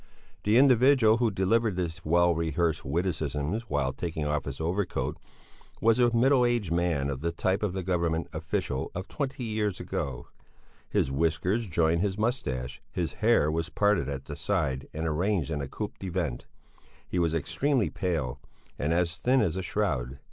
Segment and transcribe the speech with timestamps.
[0.45, 5.17] The individual who delivered these well rehearsed witticisms while taking off his overcoat,
[5.79, 9.79] was a middle aged man of the type of the government official of twenty years
[9.79, 10.25] ago;
[10.89, 15.61] his whiskers joined his moustache, his hair was parted at the side and arranged in
[15.61, 16.45] a coup de vent.
[17.07, 18.39] He was extremely pale
[18.79, 20.17] and as thin as a shroud.